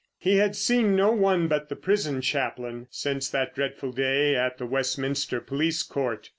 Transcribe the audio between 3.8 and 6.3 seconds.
day at the Westminster Police Court.